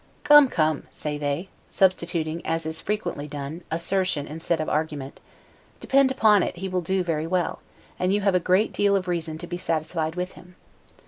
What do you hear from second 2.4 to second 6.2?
as is frequently done, assertion instead of argument), depend